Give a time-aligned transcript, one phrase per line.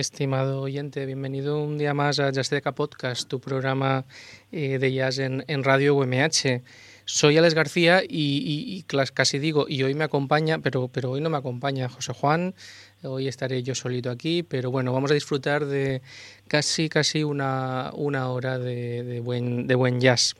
[0.00, 4.06] Estimado oyente, bienvenido un día más a Jazz Podcast, tu programa
[4.50, 6.62] eh, de jazz en, Radio UMH.
[7.04, 8.82] Soy Alex García y,
[9.12, 12.54] casi digo, y hoy me acompaña, pero, pero hoy no me acompaña José Juan,
[13.02, 16.00] hoy estaré yo solito aquí, pero bueno, vamos a disfrutar de
[16.48, 20.34] casi, casi una, una hora de, buen, de buen jazz.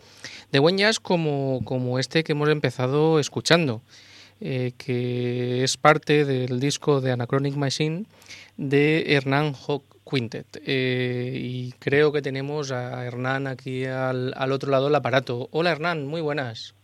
[0.52, 3.82] De buen jazz como, como este que hemos empezado escuchando.
[4.42, 8.06] Eh, que es parte del disco de Anachronic Machine
[8.56, 10.62] de Hernán Hawk Quintet.
[10.64, 15.48] Eh, y creo que tenemos a Hernán aquí al, otro lado del aparato.
[15.50, 16.75] Hola Hernán, muy buenas.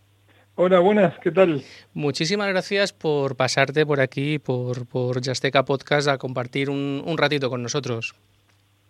[0.56, 1.62] Hola, buenas, ¿qué tal?
[1.94, 7.48] Muchísimas gracias por pasarte por aquí, por, por Yasteca Podcast, a compartir un, un ratito
[7.48, 8.14] con nosotros.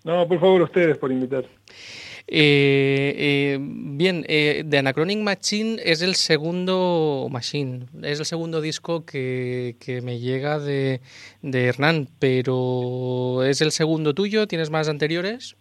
[0.04, 1.44] No, por favor, ustedes por invitar.
[2.28, 9.05] Eh, eh, bien, eh, The Anachronic Machine es el segundo Machine, es el segundo disco
[9.06, 11.00] que, me llega de,
[11.43, 14.49] Hernán, pero ¿es el segundo tuyo?
[14.49, 15.56] ¿Tienes más anteriores?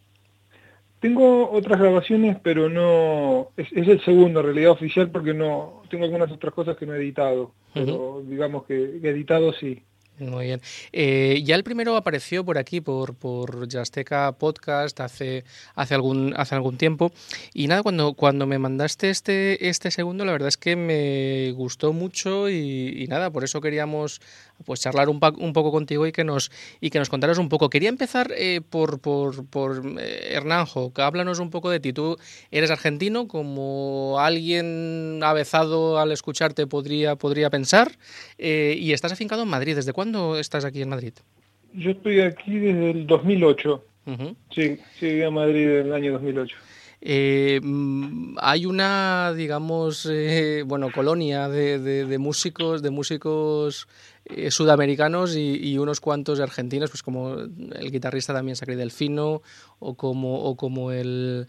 [1.02, 6.32] Tengo otras grabaciones, pero no es, el segundo en realidad oficial porque no tengo algunas
[6.32, 9.84] otras cosas que no he editado, pero digamos que, que editado sí.
[10.18, 10.62] Muy bien.
[10.94, 15.44] Eh, ya el primero apareció por aquí, por, por Yasteca Podcast, hace,
[15.76, 17.12] hace, algún, hace algún tiempo.
[17.54, 21.92] Y nada, cuando, cuando me mandaste este, este segundo, la verdad es que me gustó
[21.92, 24.22] mucho y, nada, por eso queríamos
[24.64, 27.70] pues charlar un, un, poco contigo y que nos, y que nos contaras un poco.
[27.70, 31.92] Quería empezar eh, por, por, por eh, Hernanjo, que háblanos un poco de ti.
[31.92, 32.16] Tú
[32.52, 37.92] eres argentino, como alguien avezado al escucharte podría, podría pensar,
[38.38, 39.76] y estás afincado en Madrid.
[39.76, 40.06] ¿Desde cuándo?
[40.06, 41.14] ¿Cuándo estás aquí en Madrid?
[41.74, 43.84] Yo estoy aquí desde el 2008.
[44.54, 46.56] Sí, llegué a Madrid en el año 2008.
[47.08, 53.88] Eh, mm, hay una, digamos, eh, bueno, colonia de, músicos, de músicos
[54.26, 59.44] eh, sudamericanos y, unos cuantos argentinos, pues como el guitarrista también Sacri Delfino
[59.78, 61.48] o como, o como el,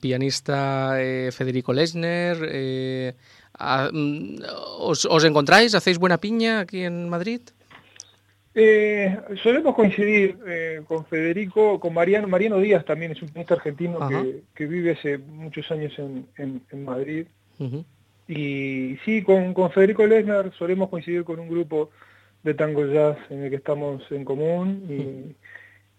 [0.00, 0.92] pianista
[1.32, 3.16] Federico Lesner.
[3.58, 4.36] Ah, mm,
[4.78, 5.74] ¿Os, encontráis?
[5.74, 7.40] ¿Hacéis buena piña aquí en Madrid?
[8.58, 12.26] Eh, solemos coincidir eh, con Federico, con Mariano.
[12.26, 13.98] Mariano Díaz también es un pianista argentino
[14.54, 17.26] que, vive hace muchos años en, Madrid.
[18.26, 21.90] Y sí, con, Federico Lesnar solemos coincidir con un grupo
[22.42, 25.36] de tango jazz en el que estamos en común.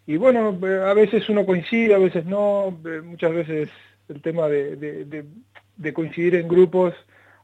[0.08, 2.76] Y, bueno, a veces uno coincide, a veces no.
[3.04, 3.70] Muchas veces
[4.10, 6.96] el tema de coincidir en grupos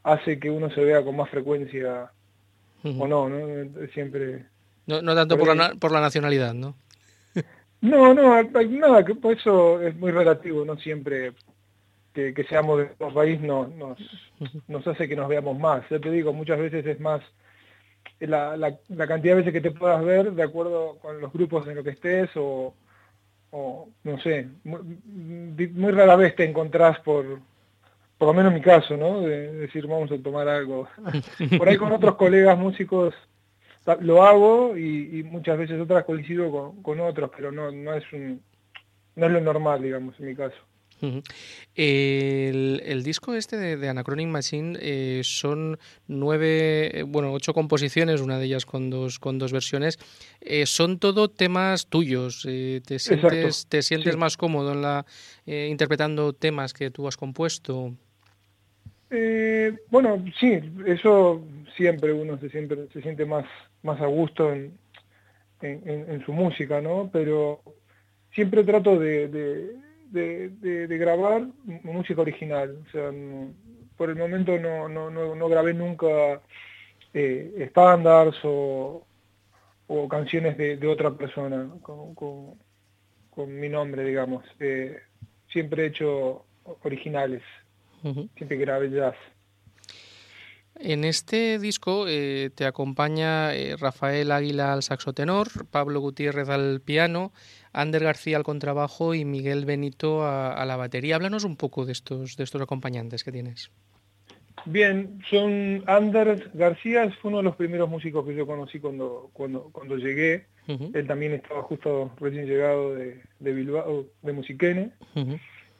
[0.01, 2.11] hace que uno se vea con más frecuencia
[2.83, 3.87] o no, ¿no?
[3.93, 4.51] Siempre...
[4.85, 6.75] No, no tanto por, la, por la nacionalidad, ¿no?
[7.81, 11.33] no, no, nada, que por eso es muy relativo, no siempre
[12.13, 13.97] que, seamos de otro país no, nos,
[14.67, 15.83] nos hace que nos veamos más.
[15.89, 17.21] Ya te digo, muchas veces es más
[18.19, 21.75] la, la, cantidad de veces que te puedas ver de acuerdo con los grupos en
[21.75, 22.73] los que estés o,
[23.51, 27.39] o no sé, muy rara vez te encontrás por,
[28.17, 29.21] por lo menos en mi caso, ¿no?
[29.21, 30.87] De decir, vamos a tomar algo.
[31.57, 33.13] Por ahí con otros colegas músicos
[34.01, 38.41] lo hago y, muchas veces otras coincido con, otros, pero no, no, es un,
[39.15, 40.57] no es lo normal, digamos, en mi caso.
[41.75, 48.45] el, disco este de, Anachronic Machine eh, son nueve, eh, bueno, ocho composiciones, una de
[48.45, 49.99] ellas con dos, con dos versiones.
[50.39, 52.43] Eh, son todo temas tuyos.
[52.43, 55.05] ¿Te sientes, te sientes más cómodo en la,
[55.45, 57.93] interpretando temas que tú has compuesto?
[59.15, 61.45] Eh, bueno, sí, eso
[61.77, 63.45] siempre uno se siente, se siente más,
[63.83, 64.75] más a gusto en,
[65.61, 67.11] en, su música, ¿no?
[67.13, 67.61] Pero
[68.31, 69.27] siempre trato de,
[70.09, 71.45] de, grabar
[71.83, 72.75] música original.
[72.87, 73.11] O sea,
[73.97, 76.41] por el momento no, no, no, grabé nunca
[77.13, 79.05] eh, estándares o,
[79.85, 84.43] o, canciones de, otra persona con, con, mi nombre, digamos.
[84.59, 84.97] Eh,
[85.49, 86.45] siempre he hecho
[86.81, 87.43] originales
[88.35, 89.15] siempre grave jazz.
[90.75, 96.81] En este disco eh, te acompaña eh, Rafael Águila al saxo tenor, Pablo Gutiérrez al
[96.81, 97.31] piano,
[97.73, 101.15] Ander García al contrabajo y Miguel Benito a, la batería.
[101.15, 103.71] Háblanos un poco de estos, de estos acompañantes que tienes.
[104.65, 109.69] Bien, son Ander García, fue uno de los primeros músicos que yo conocí cuando, cuando,
[109.71, 110.47] cuando llegué.
[110.67, 114.91] Él también estaba justo recién llegado de, Bilbao, de Musiquene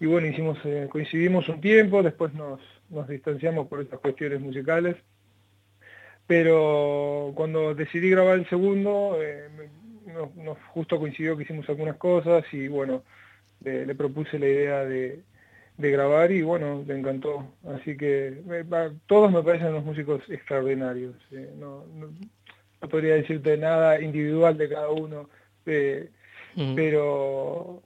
[0.04, 4.98] y bueno, hicimos, eh, coincidimos un tiempo, después nos, nos distanciamos por estas cuestiones musicales,
[6.28, 9.48] pero cuando decidí grabar el segundo, eh,
[10.36, 13.02] nos, justo coincidió que hicimos algunas cosas y bueno,
[13.64, 15.22] le, propuse la idea de,
[15.78, 17.48] grabar y bueno, le encantó.
[17.74, 18.44] Así que
[19.08, 21.16] todos me parecen unos músicos extraordinarios.
[21.32, 21.86] Eh, no,
[22.92, 25.30] podría decirte nada individual de cada uno.
[25.64, 27.82] pero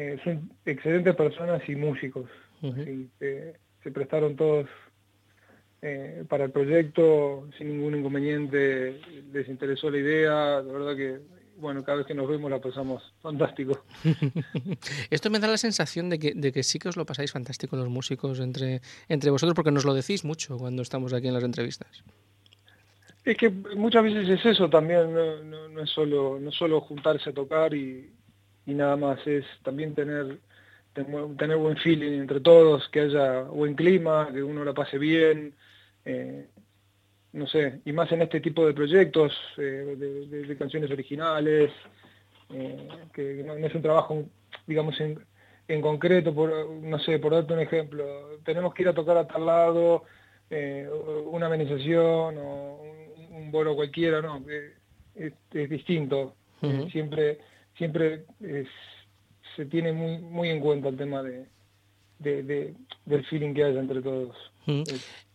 [0.00, 2.30] eh, son excelentes personas y músicos.
[2.60, 4.68] se prestaron todos
[5.82, 9.00] eh, para el proyecto sin ningún inconveniente,
[9.32, 11.18] les interesó la idea, la verdad que
[11.56, 13.84] bueno, cada vez que nos vemos la pasamos fantástico.
[15.10, 17.74] Esto me da la sensación de que, de que sí que os lo pasáis fantástico
[17.74, 21.42] los músicos entre, entre vosotros, porque nos lo decís mucho cuando estamos aquí en las
[21.42, 22.04] entrevistas.
[23.24, 27.34] Es que muchas veces es eso también, no, no, es solo no solo juntarse a
[27.34, 28.08] tocar y,
[28.68, 30.38] y, nada más, es también tener
[31.36, 35.54] tener buen feeling entre todos, que haya buen clima, que uno la pase bien,
[36.04, 36.46] eh,
[37.32, 41.70] no sé, y más en este tipo de proyectos, eh, de, canciones originales,
[42.52, 44.24] eh, que no, es un trabajo,
[44.66, 45.20] digamos, en,
[45.68, 49.26] en, concreto, por, no sé, por darte un ejemplo, tenemos que ir a tocar a
[49.26, 50.04] tal lado,
[51.30, 52.82] una amenización o
[53.30, 54.42] un, vuelo cualquiera, no,
[55.14, 56.34] es, es distinto,
[56.90, 57.38] siempre,
[57.78, 58.24] siempre
[59.56, 61.46] se tiene muy, muy en cuenta el tema de,
[62.18, 64.36] del feeling que hay entre todos.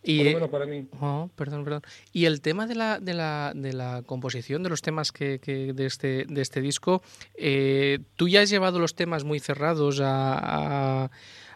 [0.03, 0.87] Y, por lo menos para mí.
[0.99, 1.81] Oh, perdón, perdón.
[2.11, 5.73] Y el tema de la, de la, de la composición de los temas que, que
[5.73, 7.01] de, este, de este disco,
[7.35, 11.09] eh, ¿tú ya has llevado los temas muy cerrados a,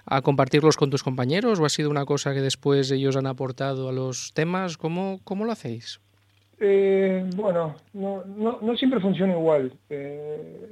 [0.06, 3.90] a, compartirlos con tus compañeros o ha sido una cosa que después ellos han aportado
[3.90, 4.78] a los temas?
[4.78, 6.00] ¿Cómo, cómo lo hacéis?
[6.60, 9.74] Eh, bueno, no, no, no, siempre funciona igual.
[9.90, 10.70] Eh,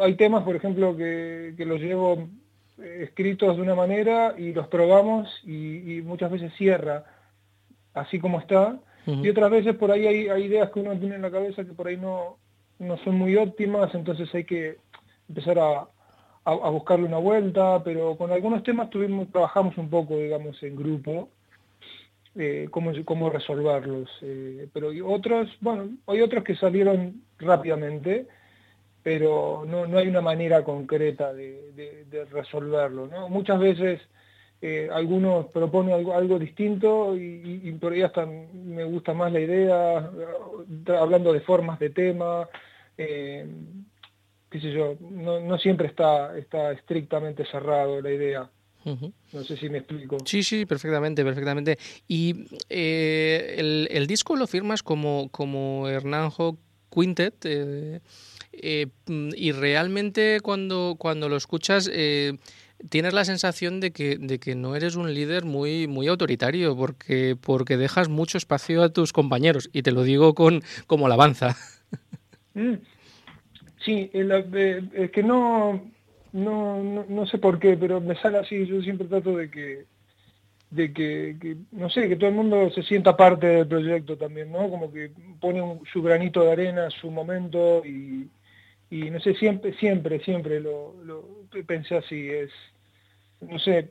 [0.00, 2.28] hay temas, por ejemplo, que, que, los llevo
[2.78, 7.04] eh, escritos de una manera y los probamos y, muchas veces cierra
[7.94, 8.78] así como está.
[9.06, 11.88] Y otras veces por ahí hay, ideas que uno tiene en la cabeza que por
[11.88, 12.36] ahí no,
[12.78, 14.76] no son muy óptimas, entonces hay que
[15.28, 15.88] empezar a,
[16.44, 21.28] a, buscarle una vuelta, pero con algunos temas tuvimos, trabajamos un poco, digamos, en grupo
[22.36, 24.08] eh, cómo, cómo resolverlos.
[24.22, 28.26] Eh, pero otros, bueno, hay otros que salieron rápidamente,
[29.02, 31.72] pero no, no hay una manera concreta de,
[32.08, 33.08] de, resolverlo.
[33.08, 33.28] ¿no?
[33.28, 34.00] Muchas veces
[34.62, 40.10] eh, algunos proponen algo, algo distinto y, por ahí hasta me gusta más la idea,
[41.00, 42.48] hablando de formas de tema.
[42.96, 48.50] qué sé yo, no, no siempre está, está estrictamente cerrado la idea.
[48.84, 50.18] No sé si me explico.
[50.24, 51.78] Sí, sí, perfectamente, perfectamente.
[52.08, 56.30] Y eh, el, disco lo firmas como, como Hernán
[56.90, 57.34] Quintet.
[57.44, 58.00] Eh,
[58.52, 61.90] eh, y realmente cuando, cuando lo escuchas
[62.88, 67.36] tienes la sensación de que, de que no eres un líder muy, muy autoritario porque,
[67.38, 69.68] porque dejas mucho espacio a tus compañeros.
[69.72, 71.56] Y te lo digo con como alabanza.
[72.54, 72.74] Mm.
[73.84, 75.90] Sí, es que no
[76.32, 79.84] no, no, no, sé por qué, pero me sale así, yo siempre trato de que,
[80.70, 84.70] de que, no sé, que todo el mundo se sienta parte del proyecto también, ¿no?
[84.70, 85.10] Como que
[85.40, 85.60] pone
[85.92, 88.28] su granito de arena, su momento y,
[88.90, 91.24] y no sé, siempre, siempre, siempre lo, lo
[91.66, 92.50] pensé así, es,
[93.40, 93.88] no sé,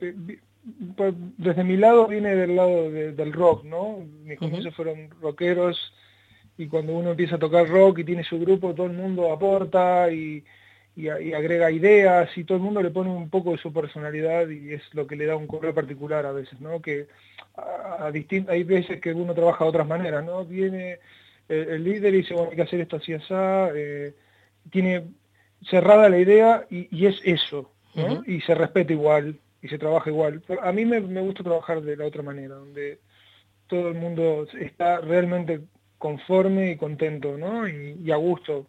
[0.96, 3.98] pues, desde mi lado viene del lado del rock, ¿no?
[4.24, 5.92] Mis comienzos fueron rockeros
[6.58, 10.10] y cuando uno empieza a tocar rock y tiene su grupo, todo el mundo aporta
[11.00, 14.48] y y, agrega ideas y todo el mundo le pone un poco de su personalidad
[14.48, 16.80] y es lo que le da un color particular a veces, ¿no?
[16.80, 17.06] Que
[17.56, 18.10] a,
[18.48, 20.44] hay veces que uno trabaja de otras maneras, ¿no?
[20.44, 20.98] Viene
[21.48, 24.14] el, líder y dice, bueno, hay que hacer esto así, así, eh,
[24.70, 25.04] tiene
[25.68, 28.22] cerrada la idea y, es eso, ¿no?
[28.26, 30.42] Y se respeta igual y se trabaja igual.
[30.62, 32.98] A mí me, gusta trabajar de la otra manera, donde
[33.66, 35.60] todo el mundo está realmente
[35.98, 37.68] conforme y contento, ¿no?
[37.68, 38.66] y a gusto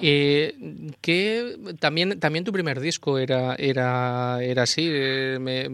[0.00, 4.88] eh, que también, también tu primer disco era, era, era así.
[4.88, 5.68] Eh,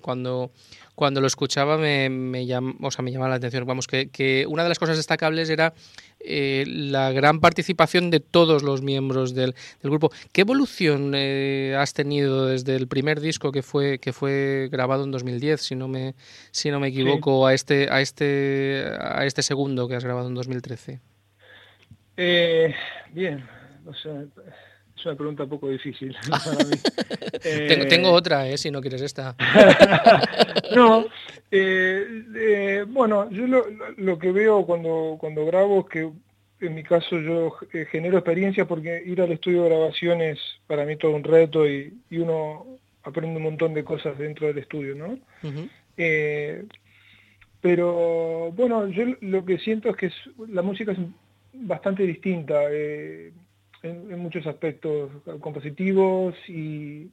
[0.00, 0.50] cuando,
[0.94, 2.46] cuando lo escuchaba me, me,
[2.80, 3.66] o sea, me llamaba la atención.
[3.66, 5.74] Vamos, que, que una de las cosas destacables era
[6.20, 10.10] eh, la gran participación de todos los miembros del, del grupo.
[10.32, 15.60] ¿Qué evolución has tenido desde el primer disco que fue, que fue grabado en 2010,
[15.60, 16.14] si no me,
[16.50, 20.34] si no me equivoco, a, este, a, este, a este segundo que has grabado en
[20.34, 21.00] 2013?
[22.16, 22.74] Eh,
[23.12, 23.44] bien,
[23.86, 24.24] o sea,
[24.96, 26.16] es una pregunta un poco difícil
[27.88, 29.34] tengo, otra, eh, si no quieres esta.
[30.76, 31.06] no,
[31.50, 33.46] eh, bueno, yo
[33.96, 36.10] lo, que veo cuando, cuando grabo es que
[36.66, 37.56] en mi caso yo
[37.90, 41.92] genero experiencia porque ir al estudio de grabación es para mí todo un reto y,
[42.12, 45.18] uno aprende un montón de cosas dentro del estudio, ¿no?
[47.60, 50.12] pero bueno, yo lo que siento es que
[50.48, 50.98] la música es
[51.54, 53.32] bastante distinta eh,
[53.82, 57.10] en, muchos aspectos compositivos y,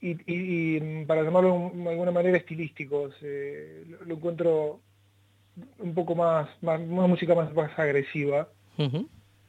[0.00, 3.14] y, para llamarlo de alguna manera estilísticos.
[3.22, 4.80] Eh, lo, encuentro
[5.78, 8.48] un poco más, más una música más, más agresiva.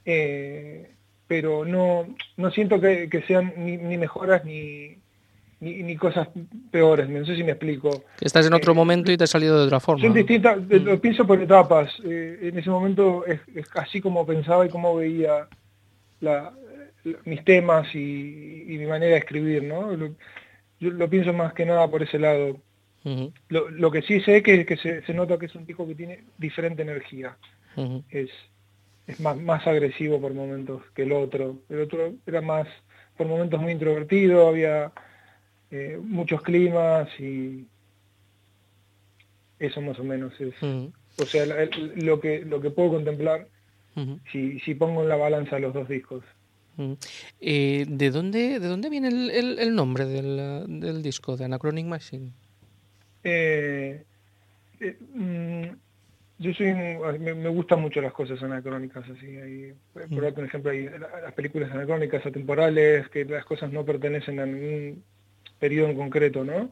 [0.06, 0.92] Eh,
[1.28, 4.98] pero no, no siento que, sean ni, mejoras ni,
[5.60, 6.30] ni, cosas
[6.72, 8.04] peores, no sé si me explico.
[8.22, 10.04] Estás en otro eh, momento y te has salido de otra forma.
[10.04, 10.74] Son distintas, mm.
[10.84, 11.92] lo pienso por etapas.
[12.04, 13.40] Eh, en ese momento es,
[13.76, 15.48] así como pensaba y como veía
[17.26, 19.96] mis temas y, mi manera de escribir, ¿no?
[20.80, 22.58] yo lo pienso más que nada por ese lado.
[23.50, 26.24] lo, que sí sé es que, que se, nota que es un disco que tiene
[26.38, 27.38] diferente energía.
[28.10, 28.30] Es
[29.10, 31.58] es más, más agresivo por momentos que el otro.
[31.68, 32.68] El otro era más,
[33.18, 34.92] por momentos muy introvertido, había
[35.72, 37.68] eh, muchos climas y
[39.60, 40.56] eso más o menos es.
[40.64, 41.46] O sea,
[41.96, 43.48] lo, que, lo que puedo contemplar
[44.32, 46.24] si, si pongo en la balanza los dos discos.
[47.42, 52.32] Eh, ¿de, dónde, ¿De dónde viene el, el, nombre del, del, disco, de Anachronic Machine?
[53.24, 54.02] Eh,
[54.80, 55.64] eh mm,
[56.38, 60.90] yo soy me, gustan mucho las cosas anacrónicas así hay, por ejemplo hay
[61.22, 65.04] las películas anacrónicas atemporales que las cosas no pertenecen a ningún
[65.60, 66.70] periodo en concreto no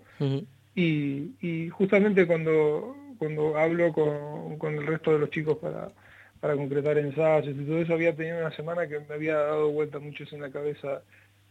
[0.76, 5.90] y, y, justamente cuando cuando hablo con, con, el resto de los chicos para
[6.40, 10.00] para concretar ensayos y todo eso había tenido una semana que me había dado vuelta
[10.00, 11.02] mucho en la cabeza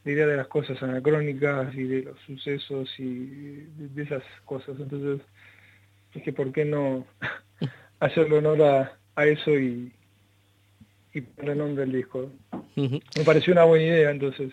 [0.04, 5.26] la idea de las cosas anacrónicas y de los sucesos y de, esas cosas entonces
[6.14, 7.04] dije por qué no
[8.00, 8.62] hacerle honor
[9.16, 9.92] a, eso y,
[11.14, 12.30] y poner nombre al disco.
[12.76, 14.52] Me pareció una buena idea entonces.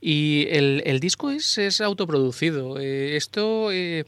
[0.00, 2.78] Y el, el, disco es, autoproducido.
[2.78, 4.04] Eh, esto eh,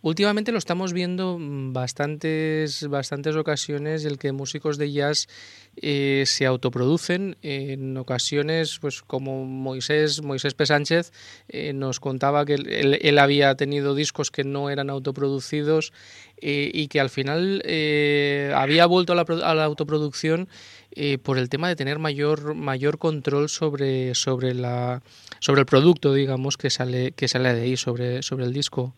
[0.00, 5.26] Últimamente lo estamos viendo bastantes, bastantes ocasiones el que músicos de jazz
[5.74, 7.36] eh, se autoproducen.
[7.42, 10.66] En ocasiones, pues como Moisés, Moisés P.
[10.66, 11.12] Sánchez
[11.48, 15.92] eh, nos contaba que él, había tenido discos que no eran autoproducidos
[16.40, 17.64] y que al final
[18.54, 20.48] había vuelto a la, a la autoproducción
[21.22, 25.02] por el tema de tener mayor, mayor control sobre, sobre, la,
[25.38, 28.94] sobre el producto, digamos, que sale, que sale de ahí, sobre, sobre el disco.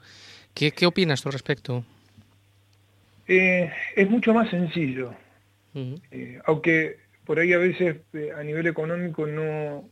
[0.55, 1.85] ¿Qué, qué opinas al respecto?
[3.33, 5.15] Eh, es mucho más sencillo,
[6.11, 9.89] eh, aunque por ahí a veces eh, a nivel económico no,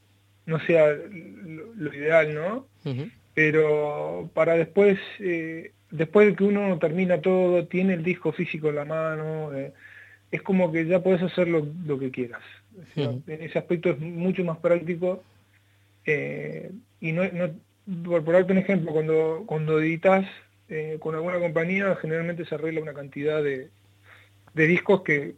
[0.46, 2.66] no sea lo, ideal, ¿no?
[3.34, 4.98] Pero para después,
[5.92, 9.52] después de que uno termina todo, tiene el disco físico en la mano,
[10.30, 12.42] es como que ya puedes hacer lo, que quieras.
[12.96, 15.22] En ese aspecto es mucho más práctico
[16.06, 17.22] y no,
[18.04, 20.26] por, por darte un ejemplo, cuando, cuando editas
[20.70, 23.70] eh, con alguna compañía generalmente se arregla una cantidad de,
[24.54, 25.36] discos que,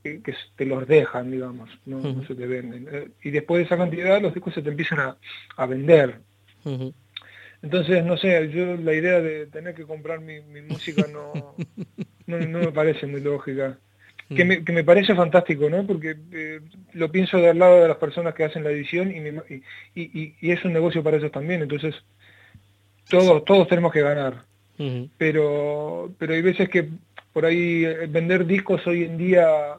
[0.56, 2.88] te los dejan, digamos, no, se te venden.
[2.90, 5.14] Eh, y después de esa cantidad los discos se te empiezan
[5.56, 6.20] a, vender.
[7.62, 11.56] Entonces, no sé, yo la idea de tener que comprar mi, música no,
[12.26, 13.78] no, me parece muy lógica.
[14.34, 15.84] Que me, que me, parece fantástico, ¿no?
[15.84, 16.60] Porque eh,
[16.92, 19.60] lo pienso del lado de las personas que hacen la edición y,
[20.00, 21.62] y, y, es un negocio para ellos también.
[21.62, 21.96] Entonces,
[23.08, 24.44] todos, todos tenemos que ganar
[25.18, 26.88] pero, pero hay veces que
[27.32, 29.76] por ahí eh, vender discos hoy en día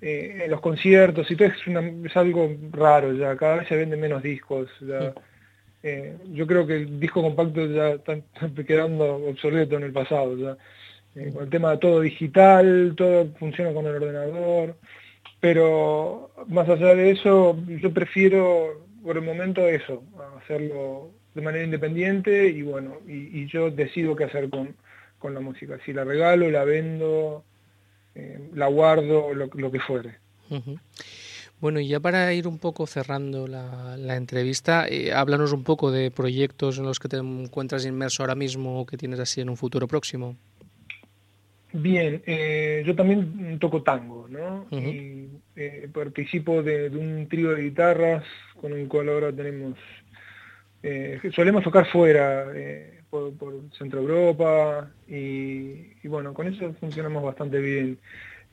[0.00, 4.22] eh, en los conciertos y todo es, algo raro ya, cada vez se venden menos
[4.22, 4.70] discos.
[5.84, 8.16] Eh, yo creo que el disco compacto ya está
[8.66, 10.36] quedando obsoleto en el pasado.
[10.36, 10.56] Ya.
[11.14, 14.76] Con el tema de todo digital, todo funciona con el ordenador,
[15.40, 20.02] pero más allá de eso, yo prefiero por el momento eso,
[20.40, 24.76] hacerlo de manera independiente y bueno, y, yo decido qué hacer con,
[25.18, 25.78] con, la música.
[25.84, 27.44] Si la regalo, la vendo,
[28.14, 30.18] eh, la guardo, lo, que fuere.
[31.60, 35.90] Bueno, y ya para ir un poco cerrando la, la entrevista, eh, háblanos un poco
[35.90, 39.48] de proyectos en los que te encuentras inmerso ahora mismo o que tienes así en
[39.48, 40.36] un futuro próximo.
[41.72, 44.66] Bien, eh, yo también toco tango, ¿no?
[44.70, 48.24] Y eh, participo de, de, un trío de guitarras
[48.60, 49.78] con el cual ahora tenemos
[50.82, 53.32] eh, solemos tocar fuera, eh, por,
[53.78, 57.98] Centro Europa, y, bueno, con eso funcionamos bastante bien.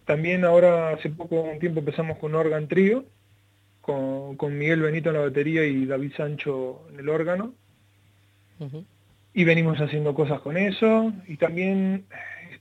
[0.06, 3.06] También ahora, hace poco un tiempo empezamos con Organ Trio,
[3.82, 7.54] con, Miguel Benito en la batería y David Sancho en el órgano.
[9.34, 12.06] Y venimos haciendo cosas con eso, y también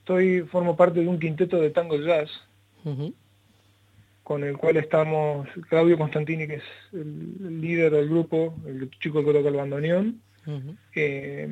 [0.09, 2.31] estoy, formo parte de un quinteto de tango jazz,
[4.23, 6.63] con el cual estamos Claudio Constantini, que es
[6.95, 10.23] el, líder del grupo, el chico que toca el bandoneón.
[10.95, 11.47] Eh,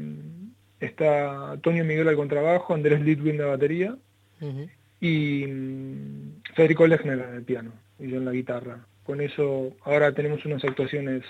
[0.80, 3.94] está Antonio Miguel al contrabajo, Andrés Litwin la batería
[5.00, 8.86] y mm, Federico Lechner en el piano y yo en la guitarra.
[9.04, 11.24] Con eso ahora tenemos unas actuaciones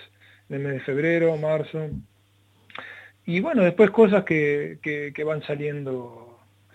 [0.48, 1.90] en el mes de febrero, marzo.
[3.24, 6.25] Y bueno, después cosas que, que, van saliendo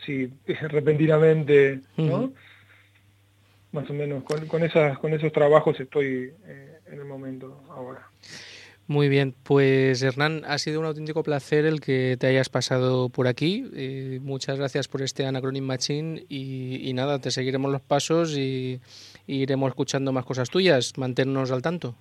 [0.02, 0.32] así
[0.70, 2.32] repentinamente, ¿no?
[3.72, 8.08] más o menos con, con, esas, con esos trabajos estoy eh, en el momento ahora.
[8.88, 13.28] Muy bien, pues Hernán, ha sido un auténtico placer el que te hayas pasado por
[13.28, 13.70] aquí.
[13.74, 18.82] Eh, muchas gracias por este Anacronim Machine y, y, nada, te seguiremos los pasos y,
[19.28, 20.92] y, iremos escuchando más cosas tuyas.
[20.98, 21.96] Mantenernos al tanto.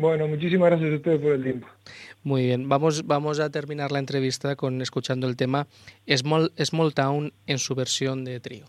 [0.00, 1.66] Bueno, muchísimas gracias a ustedes por el tiempo.
[2.22, 5.66] Muy bien, vamos, vamos a terminar la entrevista con escuchando el tema
[6.08, 8.64] Small, Small Town en su versión de trío.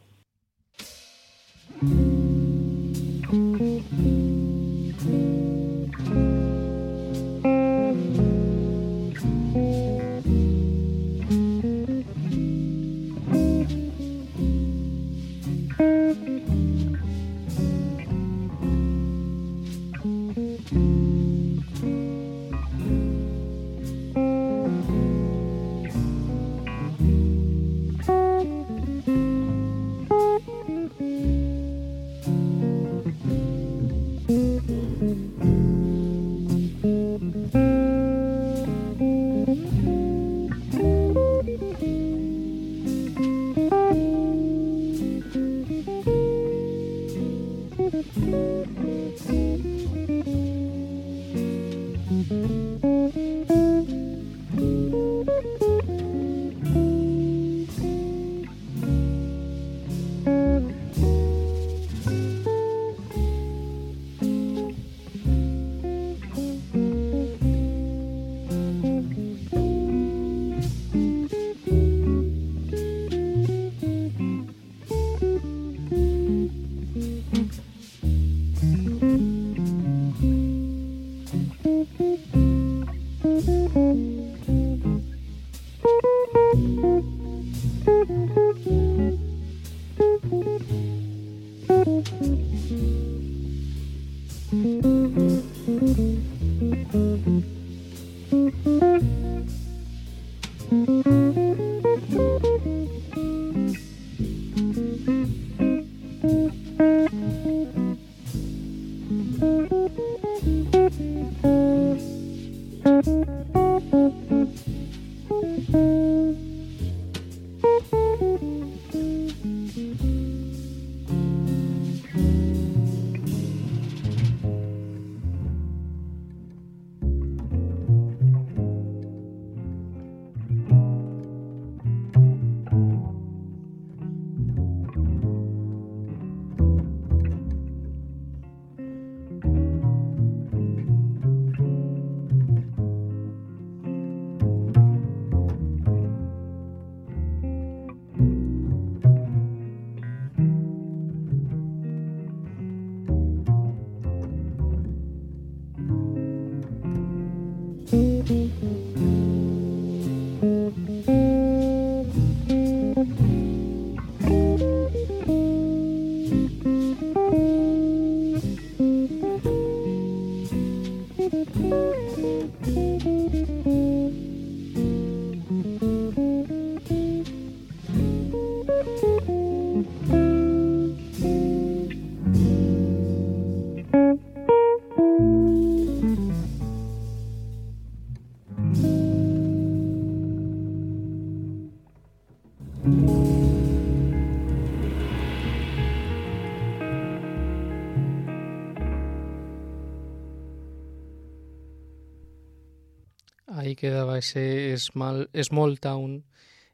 [204.21, 206.23] Ese Small, Small Town,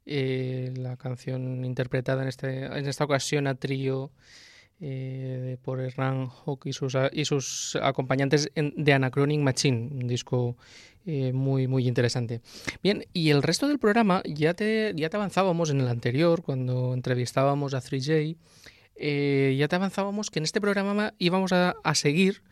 [0.06, 4.12] eh, la canción interpretada en, este, en esta ocasión a trío
[4.80, 10.56] eh, por Hernán Hawk y sus, y sus acompañantes en, de Anachronic Machine, un disco
[11.08, 12.42] eh, muy, muy interesante.
[12.84, 16.94] Bien, y el resto del programa ya te, ya te avanzábamos en el anterior, cuando
[16.94, 18.38] entrevistábamos a 3J,
[18.98, 22.44] eh, ya te avanzábamos que en este programa íbamos a, a seguir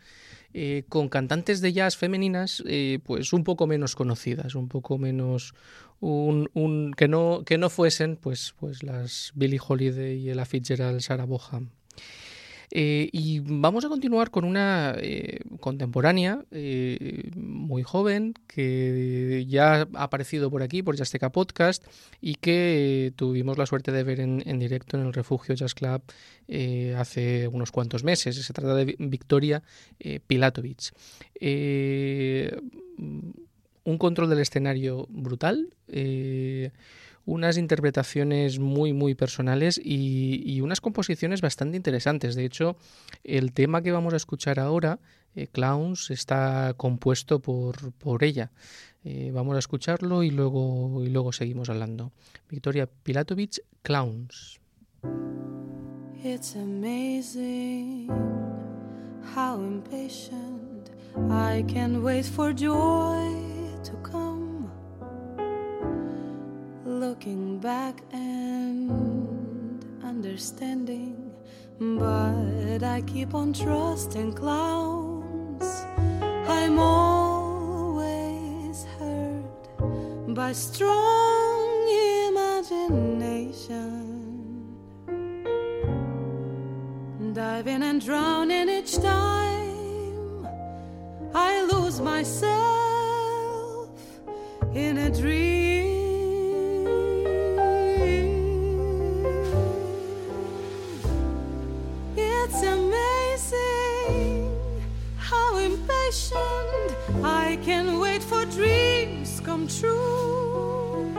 [0.54, 5.54] eh, con cantantes de jazz femeninas eh, pues un poco menos conocidas, un poco menos
[6.00, 11.00] un, un, que no que no fuesen pues pues las Billie Holiday y Ella Fitzgerald,
[11.00, 11.70] Sarah Boham.
[12.70, 20.02] Eh, y vamos a continuar con una eh, contemporánea eh, muy joven que ya ha
[20.02, 21.84] aparecido por aquí, por Jazzteca Podcast,
[22.20, 26.02] y que tuvimos la suerte de ver en, directo en el Refugio Jazz Club
[26.96, 28.36] hace unos cuantos meses.
[28.36, 29.62] Se trata de Victoria
[30.26, 30.92] Pilatovich.
[33.84, 35.68] un control del escenario brutal
[37.26, 42.34] unas interpretaciones muy, muy personales y, unas composiciones bastante interesantes.
[42.34, 42.76] De hecho,
[43.24, 45.00] el tema que vamos a escuchar ahora,
[45.34, 48.52] eh, Clowns, está compuesto por, por ella.
[49.04, 52.12] Eh, vamos a escucharlo y luego, y luego seguimos hablando.
[52.48, 54.60] Victoria Pilatovich, Clowns.
[56.24, 58.08] It's amazing
[59.34, 60.90] how impatient
[61.30, 63.32] I can wait for joy
[63.84, 64.25] to come.
[66.96, 71.30] Looking back and understanding,
[71.78, 75.84] but I keep on trusting clowns.
[76.48, 78.06] I'm always
[78.98, 79.44] hurt
[80.34, 81.88] by strong
[82.28, 84.06] imagination.
[87.34, 90.48] diving and drowning each time
[91.34, 93.90] I lose myself
[94.74, 95.65] in a dream.
[106.06, 111.12] I can wait for dreams come true.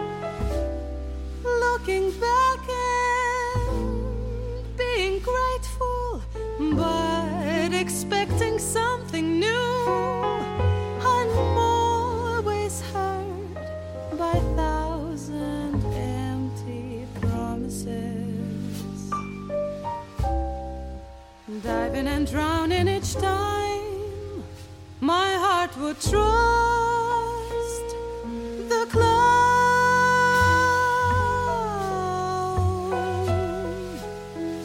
[1.43, 6.21] Looking back and being grateful
[6.77, 9.83] but expecting something new.
[11.13, 13.55] I'm always hurt
[14.17, 19.11] by thousand empty promises.
[21.61, 23.66] Diving and drowning each time,
[24.99, 26.17] my heart would trust
[28.67, 29.27] the clouds.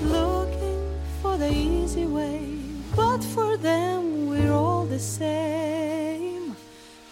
[0.02, 2.58] Looking for the easy way,
[2.96, 6.56] but for them we're all the same.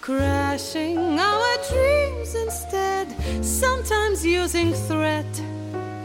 [0.01, 5.27] Crashing our dreams instead, sometimes using threat.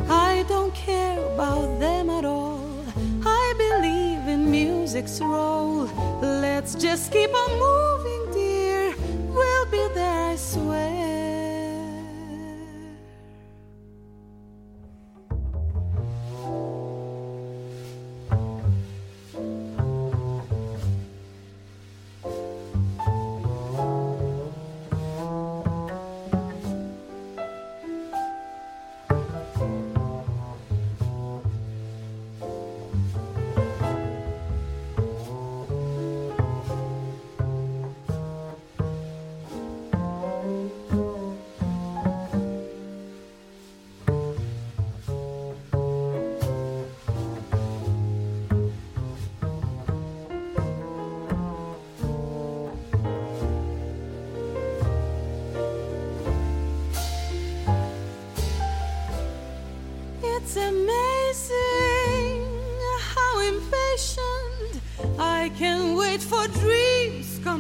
[0.10, 2.84] I don't care about them at all.
[3.26, 5.88] I believe in music's role.
[6.66, 8.15] Let's just keep on moving,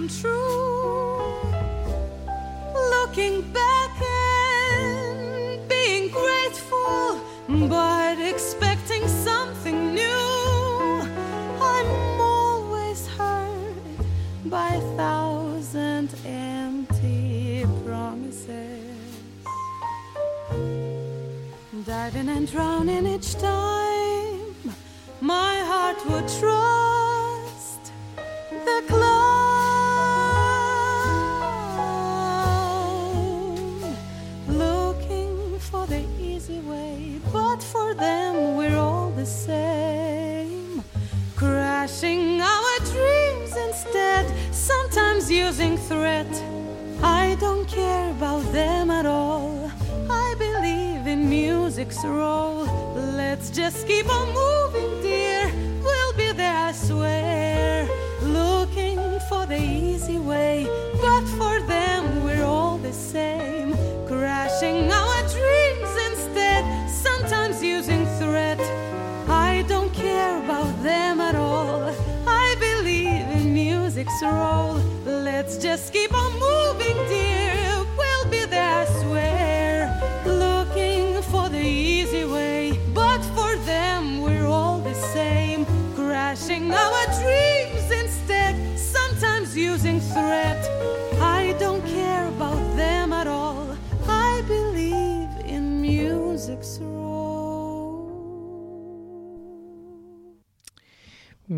[0.07, 0.54] true.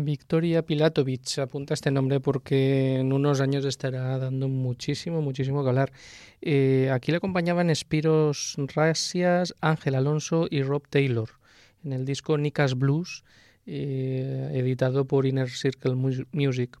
[0.08, 5.92] Victoria Pilatovic, apunta este nombre porque en unos años estará dando muchísimo, muchísimo que.
[6.40, 11.28] Eh, aquí le acompañaban Spiros Rasias, Ángel Alonso y Rob Taylor
[11.84, 13.22] en el disco Nicas Blues,
[13.66, 15.94] eh, editado por Inner Circle
[16.32, 16.78] Music.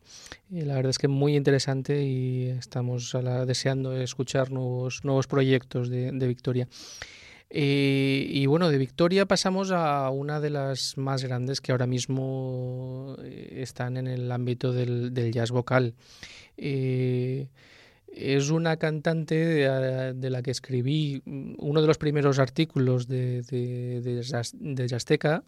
[0.50, 3.14] Eh, la verdad es que muy interesante y estamos
[3.46, 6.66] deseando escuchar nuevos, nuevos proyectos de Victoria.
[7.50, 13.16] Eh, y bueno, de Victoria pasamos a una de las más grandes que ahora mismo
[13.22, 15.94] eh, están en el ámbito del, jazz vocal.
[16.56, 17.48] Eh,
[18.06, 19.34] es una cantante
[20.14, 25.42] de, la que escribí uno de los primeros artículos de, de, de,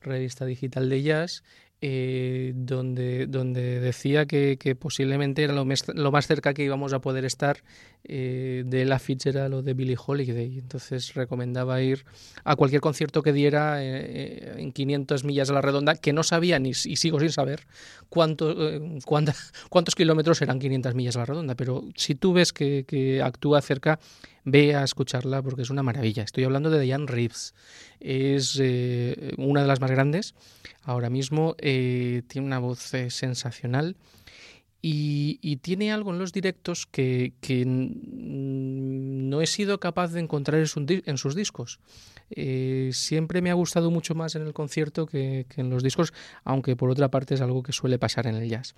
[0.00, 1.42] revista digital de jazz,
[1.80, 7.00] eh, donde, donde decía que, posiblemente era lo más, lo más, cerca que íbamos a
[7.00, 7.62] poder estar
[8.02, 10.58] eh, de la Fitzgerald o de Billie Holiday.
[10.58, 12.04] Entonces recomendaba ir
[12.42, 16.58] a cualquier concierto que diera eh, en 500 millas a la redonda, que no sabía
[16.58, 17.66] ni, y sigo sin saber
[18.08, 18.56] cuánto,
[19.04, 21.54] cuántos kilómetros eran 500 millas a la redonda.
[21.54, 24.00] Pero si tú ves que, que actúa cerca,
[24.50, 26.22] ve a escucharla porque es una maravilla.
[26.22, 27.54] Estoy hablando de Diane Reeves.
[28.00, 30.34] Es eh, una de las más grandes.
[30.82, 33.96] Ahora mismo eh, tiene una voz eh, sensacional
[34.80, 37.32] y, tiene algo en los directos que,
[37.66, 41.80] no he sido capaz de encontrar en, sus discos.
[42.92, 46.90] siempre me ha gustado mucho más en el concierto que, en los discos, aunque por
[46.90, 48.76] otra parte es algo que suele pasar en el jazz.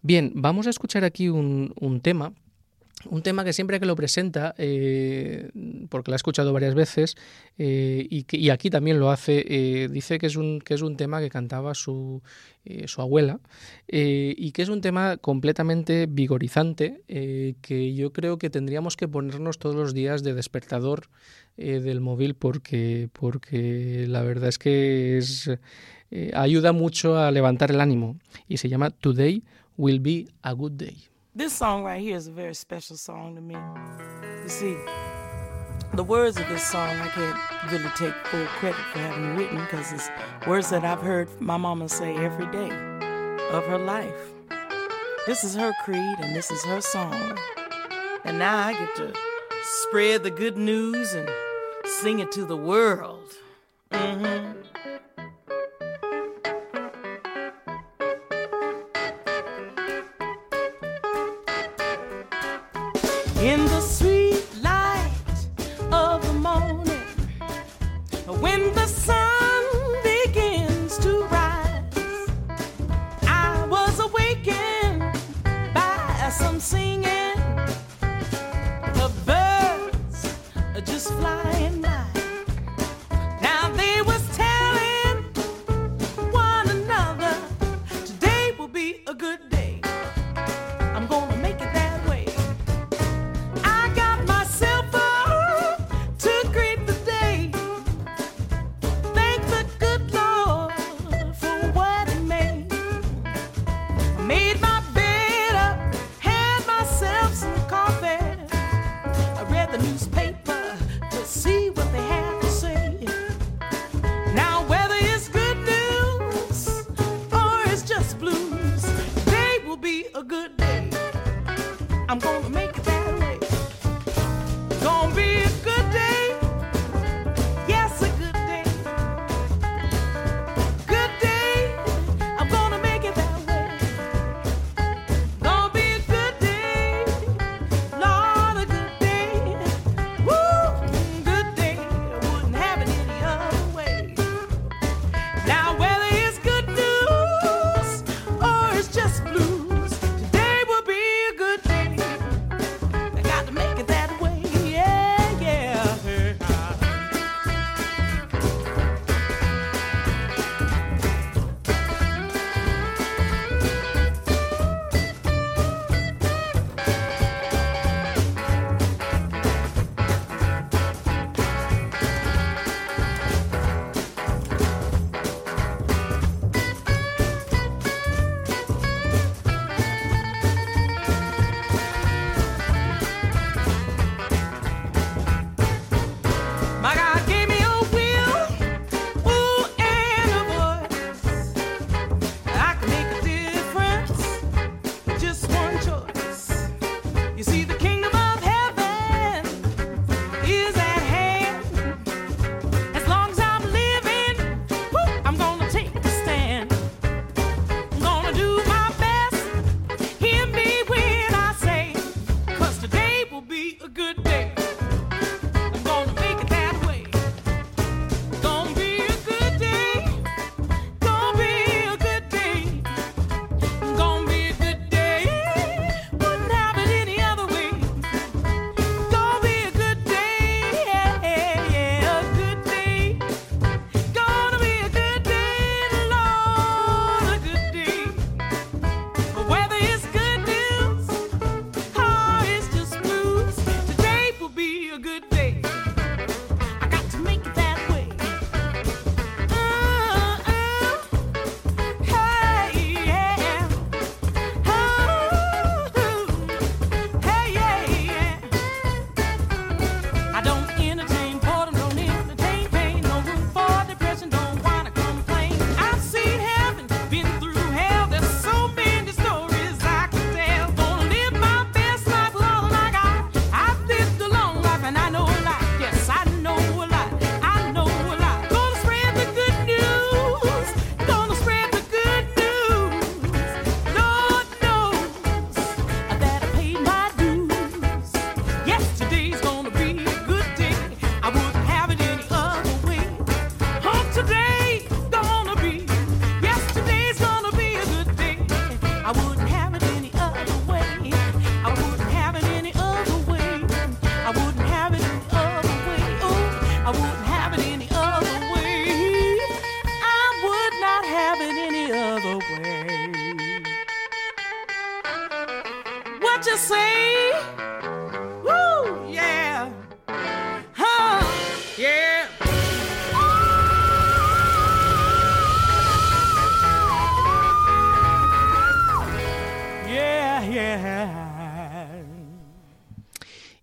[0.00, 2.32] Bien, vamos a escuchar aquí un, un tema
[3.06, 5.50] un tema que siempre que lo presenta, eh,
[5.88, 7.16] porque lo ha escuchado varias veces
[7.58, 11.20] eh, y, aquí también lo hace, eh, dice que es, un, que es un tema
[11.20, 12.22] que cantaba su,
[12.86, 13.40] su abuela
[13.88, 17.02] y que es un tema completamente vigorizante
[17.60, 21.08] que yo creo que tendríamos que ponernos todos los días de despertador
[21.56, 25.50] del móvil porque, porque la verdad es que es,
[26.34, 29.42] ayuda mucho a levantar el ánimo y se llama Today
[29.76, 31.11] Will Be a Good Day.
[31.34, 33.56] This song right here is a very special song to me.
[34.42, 34.76] You see,
[35.94, 39.94] the words of this song I can't really take full credit for having written because
[39.94, 40.10] it's
[40.46, 42.68] words that I've heard my mama say every day
[43.50, 44.34] of her life.
[45.26, 47.38] This is her creed and this is her song.
[48.26, 49.14] And now I get to
[49.62, 51.30] spread the good news and
[51.86, 53.32] sing it to the world.
[53.90, 54.91] Mm-hmm.
[63.42, 64.11] In the sweet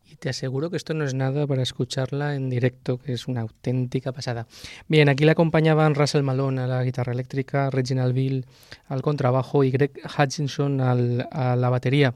[0.07, 3.41] Y Te aseguro que esto no es nada para escucharla en directo, que es una
[3.41, 4.47] auténtica pasada.
[4.87, 8.45] Bien, aquí la acompañaban Russell Malone a la guitarra eléctrica, Reginald Bill
[8.87, 12.13] al contrabajo y Greg Hutchinson al, a la batería.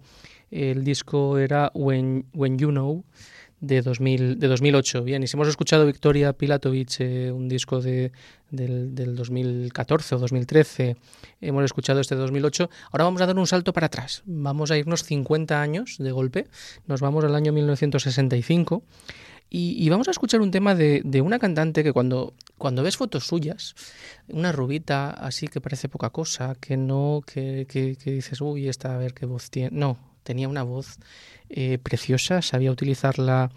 [0.54, 3.04] El disco era When, When You Know
[3.60, 5.04] de, 2000, de 2008.
[5.04, 8.12] Bien, y si hemos escuchado Victoria Pilatovich, eh, un disco de,
[8.52, 10.98] del, del, 2014 o 2013,
[11.42, 14.22] hemos escuchado este de 2008, ahora vamos a dar un salto para atrás.
[14.26, 16.46] Vamos a irnos 50 años de golpe,
[16.86, 18.84] nos vamos al año 1965.
[19.50, 22.98] Y, y, vamos a escuchar un tema de, de, una cantante que cuando, cuando ves
[22.98, 23.76] fotos suyas,
[24.28, 28.96] una rubita así que parece poca cosa, que no, que, que, que dices, uy, esta
[28.96, 29.70] a ver qué voz tiene.
[29.72, 30.98] No, tenía una voz
[31.50, 33.52] eh, preciosa, sabía utilizarla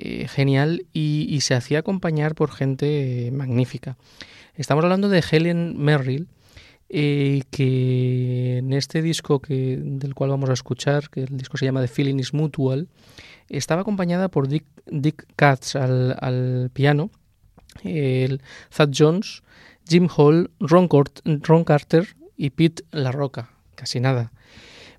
[0.00, 3.96] eh, genial y, se hacía acompañar por gente eh, magnífica.
[4.54, 6.28] Estamos hablando de Helen Merrill,
[6.88, 11.64] eh, que en este disco que, del cual vamos a escuchar, que el disco se
[11.64, 12.86] llama The Feeling is Mutual,
[13.48, 17.10] estaba acompañada por Dick, Dick Katz al, al piano,
[17.82, 18.40] el
[18.74, 19.42] Thad Jones,
[19.88, 24.30] Jim Hall, Ron, Cort, Ron Carter y Pete La Roca, casi nada.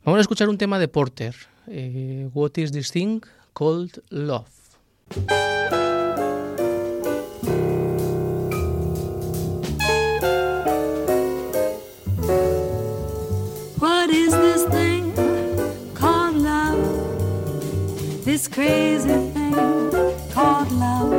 [0.05, 1.35] Vamos a escuchar un tema de Porter,
[1.67, 3.21] eh, What is this thing
[3.53, 4.47] called love?
[13.79, 15.13] What is this thing
[15.93, 18.23] called love?
[18.23, 19.53] This crazy thing
[20.33, 21.13] called love.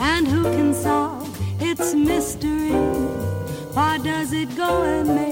[0.00, 1.28] And who can solve
[1.60, 2.72] its mystery?
[3.74, 5.23] Why does it go and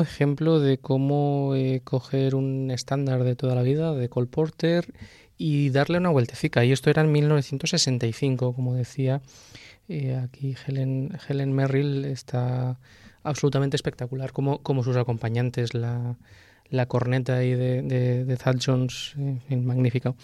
[0.00, 4.92] ejemplo de cómo eh, coger un estándar de toda la vida, de Cole Porter,
[5.38, 6.64] y darle una vueltecica.
[6.64, 9.20] Y esto era en 1965, como decía.
[9.88, 12.78] eh, aquí Helen, Helen Merrill está
[13.22, 16.16] absolutamente espectacular, como, como sus acompañantes, la,
[16.70, 19.14] la corneta ahí de, Thad Jones,
[19.50, 20.14] eh, magnífica.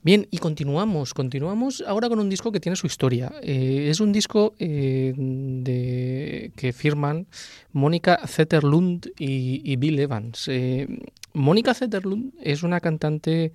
[0.00, 3.32] Bien, y continuamos, continuamos ahora con un disco que tiene su historia.
[3.42, 7.26] Eh, es un disco eh, de, que firman
[7.72, 10.46] Mónica Zetterlund y, Bill Evans.
[10.46, 10.86] Eh,
[11.32, 13.52] Mónica Zetterlund es una cantante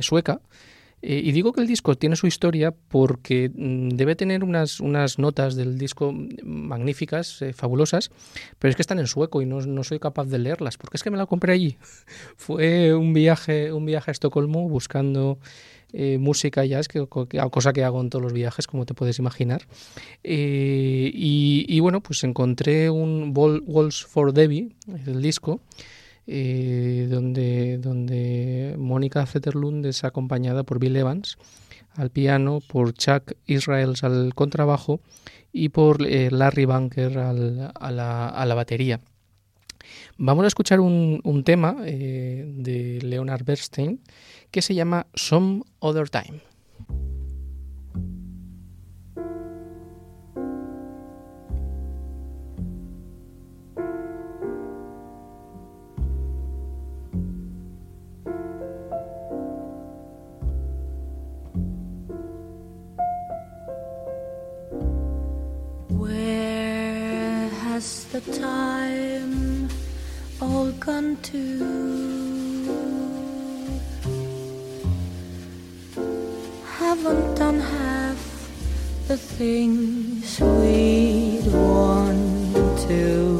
[0.00, 0.40] sueca.
[1.02, 5.56] y digo que el disco tiene su historia porque mm, debe tener unas, unas notas
[5.56, 8.10] del disco magníficas, fabulosas,
[8.58, 11.02] pero es que están en sueco y no, no soy capaz de leerlas, porque es
[11.02, 11.76] que me la compré allí.
[12.36, 15.38] Fue un viaje, un viaje a Estocolmo buscando
[15.92, 19.62] eh, música jazz, que, cosa que hago en todos los viajes, como te puedes imaginar.
[20.24, 24.74] Eh, y, y bueno, pues encontré un Wall- Walls for Debbie,
[25.06, 25.60] el disco,
[26.26, 31.36] eh, donde, donde Mónica Zetterlund es acompañada por Bill Evans
[31.94, 35.00] al piano, por Chuck Israels al contrabajo
[35.52, 39.00] y por eh, Larry Bunker al- a, la, a la batería.
[40.24, 44.00] Vamos a escuchar un, tema eh, de Leonard Bernstein
[44.52, 46.40] que se llama Some Other Time.
[65.88, 69.41] Where has the time
[70.42, 71.58] all gone too.
[76.78, 78.20] Haven't done half
[79.06, 83.31] the things we'd want to.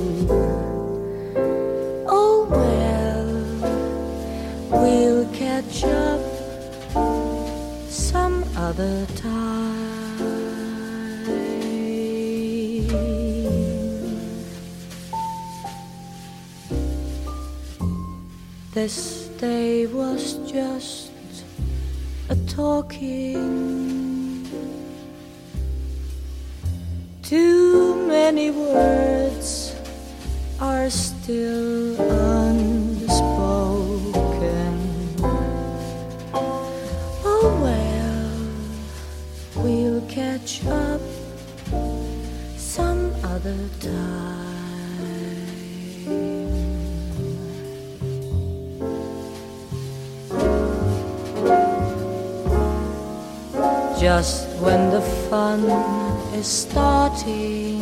[56.34, 57.80] Is starting,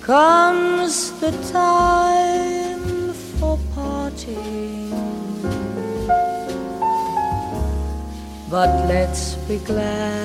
[0.00, 4.90] comes the time for parting.
[8.50, 10.21] But let's be glad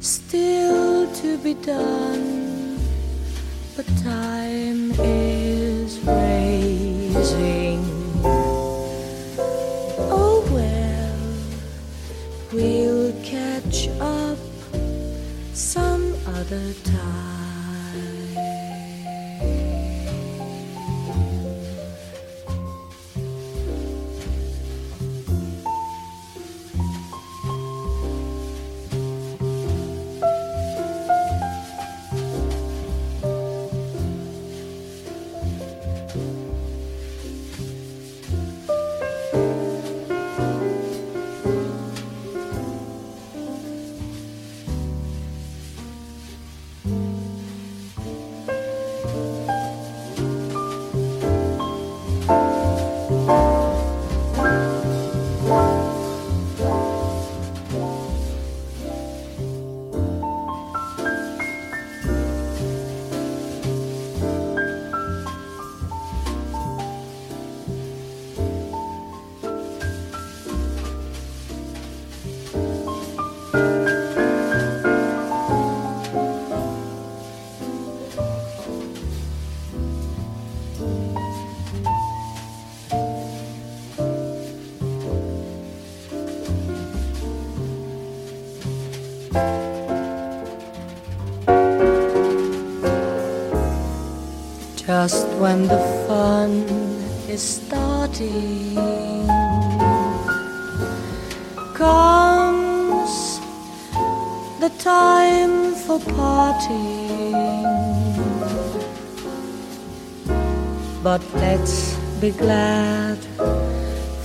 [0.00, 2.78] still to be done,
[3.76, 7.84] but time is racing.
[10.08, 11.18] Oh well,
[12.52, 14.38] we'll catch up
[15.52, 17.29] some other time.
[95.40, 96.50] When the fun
[97.26, 98.76] is starting
[101.72, 103.40] comes
[104.60, 107.32] the time for parting
[111.02, 113.16] but let's be glad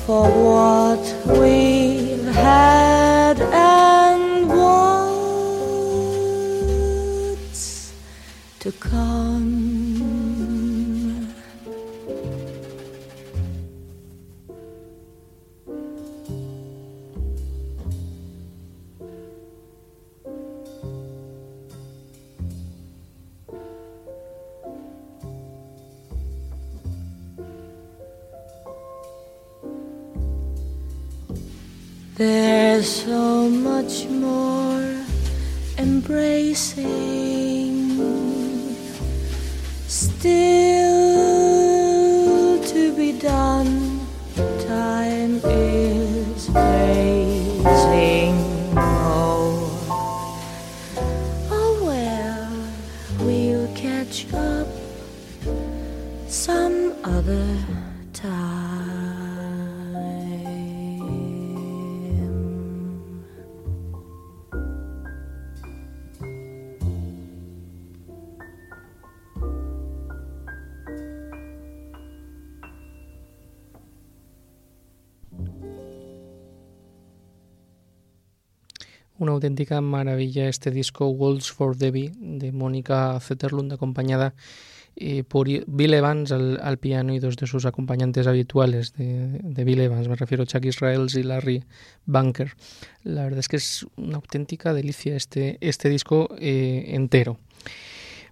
[0.06, 1.04] for what
[1.40, 5.16] we've had and what's
[8.60, 9.85] to come.
[79.36, 84.34] Auténtica maravilla este disco Waltz for Debbie de Mónica Zetterlund acompañada
[84.98, 89.64] eh, por Bill Evans al, al piano y dos de sus acompañantes habituales de, de
[89.66, 91.66] Bill Evans, me refiero a Chuck Israels y Larry
[92.06, 92.54] Bunker.
[93.04, 97.38] La verdad es que es una auténtica delicia este, este disco eh, entero.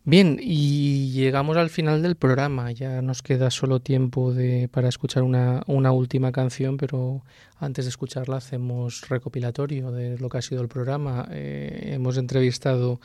[0.06, 2.74] Bien, y llegamos al final del programa.
[2.74, 7.24] Ya nos queda solo tiempo de, para escuchar una, una última canción, pero
[7.58, 11.26] antes de escucharla hacemos recopilatorio de lo que ha sido el programa.
[11.32, 13.00] Eh, hemos entrevistado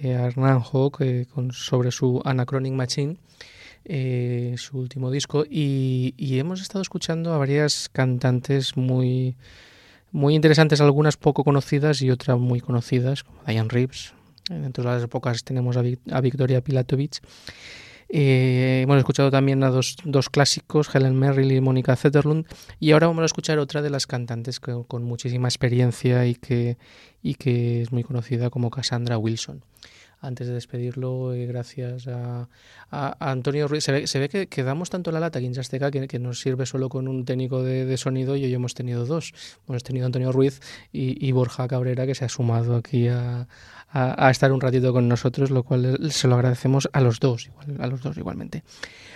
[0.00, 3.18] eh, a Hernán Hawk eh, con, sobre su Anachronic Machine,
[3.84, 9.36] eh, su último disco, y, y hemos estado escuchando a varias cantantes muy,
[10.12, 14.14] muy interesantes, algunas poco conocidas y otras muy conocidas, como Diane Reeves.
[14.48, 17.20] Dentro de las épocas tenemos a, Vic- a Victoria Pilatovich.
[18.14, 22.46] Eh, hemos escuchado también a dos, dos clásicos, Helen Merrill y Mónica Zetterlund,
[22.78, 26.76] y ahora vamos a escuchar otra de las cantantes que- con muchísima experiencia y que,
[27.22, 29.64] y que es muy conocida como Cassandra Wilson.
[30.24, 32.48] Antes de despedirlo, eh, gracias a,
[33.18, 33.82] Antonio Ruiz.
[33.82, 36.40] Se ve, se ve que, que damos tanto la lata aquí en Chasteca que, nos
[36.40, 39.34] sirve solo con un técnico de, sonido y hoy hemos tenido dos.
[39.68, 40.60] Hemos tenido Antonio Ruiz
[40.92, 43.48] y, Borja Cabrera que se ha sumado aquí a,
[43.90, 47.46] a- a estar un ratito con nosotros, lo cual se lo agradecemos a los dos,
[47.46, 48.62] igual- a los dos igualmente.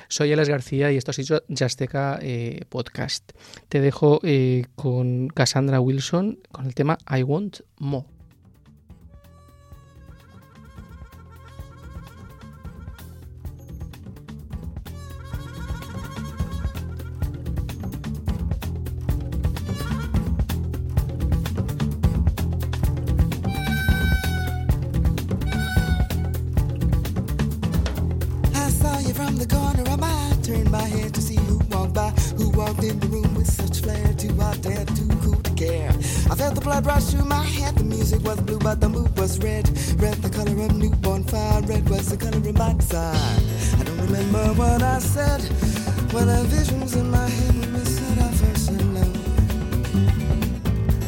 [0.09, 3.31] Soy Alex García y esto ha sido Yasteca eh, Podcast.
[3.69, 8.16] Te dejo eh, con Cassandra Wilson con el tema I Want More.
[31.97, 32.11] By.
[32.37, 34.07] Who walked in the room with such flair?
[34.13, 35.91] Too hot to too cool to care.
[36.31, 37.75] I felt the blood rush through my head.
[37.77, 39.65] The music was blue, but the mood was red.
[39.99, 41.63] Red, the color of newborn fire.
[41.63, 43.39] Red was the color of my desire.
[43.79, 45.41] I don't remember what I said.
[46.13, 49.07] When the visions in my head when we said our first hello.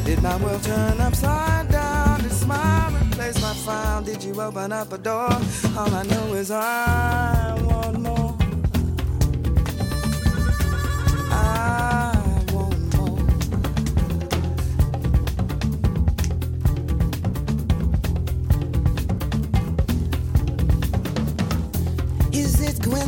[0.05, 2.21] Did my world turn upside down?
[2.21, 4.03] Did smile replace my frown?
[4.03, 5.31] Did you open up a door?
[5.77, 8.18] All I know is I want more.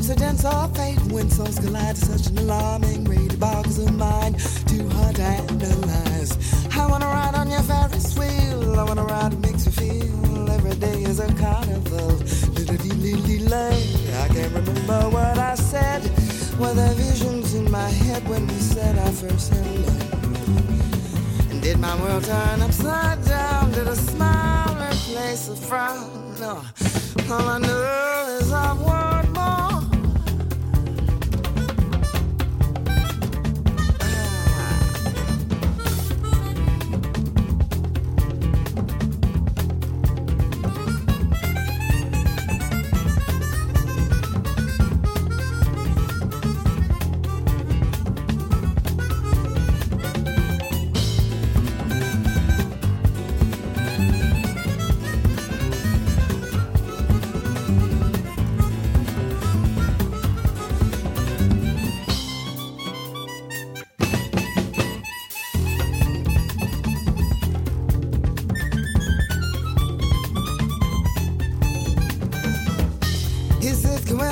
[0.02, 3.40] Coincidence or fate when souls collide at such an alarming rate?
[3.40, 6.36] Boggles the mind, too hard to analyze.
[6.76, 8.80] I wanna ride on your Ferris wheel.
[8.80, 12.18] I wanna ride, it makes me feel every day is a carnival.
[12.18, 12.24] I
[14.34, 16.02] can't remember what I said.
[16.58, 19.94] Were there visions in my head when we said our first hello?
[21.52, 23.72] And did my world turn upside down?
[23.72, 26.34] Did a smile replace a frown?
[26.40, 26.64] No.
[27.30, 28.01] All I know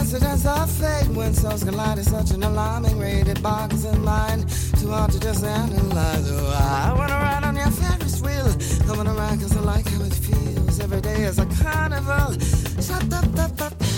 [0.08, 3.28] dance off fate when souls collide at such an alarming rate.
[3.28, 6.32] It boggles the mind, too hard to just analyze.
[6.32, 8.48] Oh, I wanna ride on your Ferris wheel.
[8.90, 10.80] I wanna ride cause I like how it feels.
[10.80, 12.34] Every day is a carnival.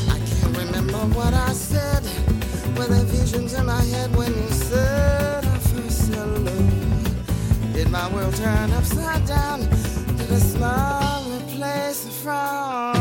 [0.09, 2.03] I can't remember what I said.
[2.75, 6.57] Were there visions in my head when you said our first hello?
[7.73, 9.59] Did my world turn upside down?
[10.17, 13.00] Did a smile replace a frown?